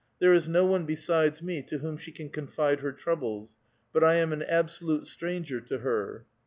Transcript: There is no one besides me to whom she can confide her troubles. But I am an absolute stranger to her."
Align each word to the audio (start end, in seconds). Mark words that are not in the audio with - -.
There 0.17 0.33
is 0.33 0.49
no 0.49 0.65
one 0.65 0.87
besides 0.87 1.43
me 1.43 1.61
to 1.61 1.77
whom 1.77 1.97
she 1.99 2.11
can 2.11 2.29
confide 2.31 2.79
her 2.79 2.91
troubles. 2.91 3.57
But 3.93 4.03
I 4.03 4.15
am 4.15 4.33
an 4.33 4.41
absolute 4.41 5.03
stranger 5.05 5.61
to 5.61 5.77
her." 5.77 6.25